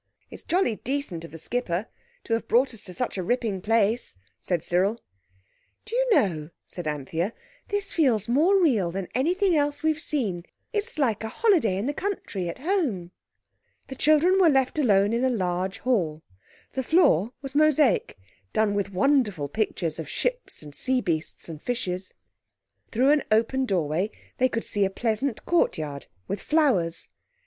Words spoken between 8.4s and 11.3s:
real than anything else we've seen? It's like a